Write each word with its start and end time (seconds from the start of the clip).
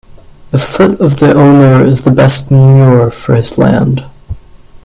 The 0.49 0.57
foot 0.57 0.99
of 0.99 1.19
the 1.19 1.31
owner 1.35 1.85
is 1.85 2.01
the 2.01 2.09
best 2.09 2.49
manure 2.49 3.11
for 3.11 3.35
his 3.35 3.59
land. 3.59 4.03